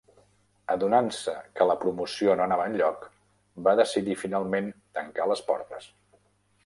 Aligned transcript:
Adonant-se 0.75 1.35
que 1.59 1.67
la 1.71 1.75
promoció 1.83 2.35
no 2.39 2.45
anava 2.47 2.65
enlloc, 2.71 3.05
va 3.69 3.77
decidir 3.81 4.17
finalment 4.23 4.73
tancar 5.01 5.29
les 5.35 5.45
portes. 5.51 5.91